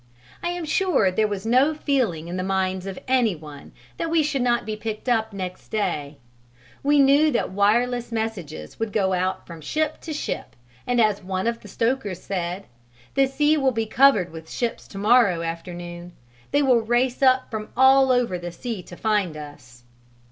I 0.41 0.47
am 0.49 0.65
sure 0.65 1.11
there 1.11 1.27
was 1.27 1.45
no 1.45 1.75
feeling 1.75 2.27
in 2.27 2.35
the 2.35 2.41
minds 2.41 2.87
of 2.87 2.97
any 3.07 3.35
one 3.35 3.71
that 3.97 4.09
we 4.09 4.23
should 4.23 4.41
not 4.41 4.65
be 4.65 4.75
picked 4.75 5.07
up 5.07 5.31
next 5.31 5.67
day: 5.67 6.17
we 6.81 6.97
knew 6.97 7.29
that 7.29 7.51
wireless 7.51 8.11
messages 8.11 8.79
would 8.79 8.91
go 8.91 9.13
out 9.13 9.45
from 9.45 9.61
ship 9.61 10.01
to 10.01 10.11
ship, 10.11 10.55
and 10.87 10.99
as 10.99 11.21
one 11.21 11.45
of 11.45 11.59
the 11.59 11.67
stokers 11.67 12.19
said: 12.23 12.65
"The 13.13 13.27
sea 13.27 13.57
will 13.57 13.69
be 13.73 13.85
covered 13.85 14.31
with 14.31 14.49
ships 14.49 14.87
to 14.87 14.97
morrow 14.97 15.43
afternoon: 15.43 16.13
they 16.49 16.63
will 16.63 16.81
race 16.81 17.21
up 17.21 17.51
from 17.51 17.69
all 17.77 18.11
over 18.11 18.39
the 18.39 18.51
sea 18.51 18.81
to 18.81 18.97
find 18.97 19.37
us." 19.37 19.83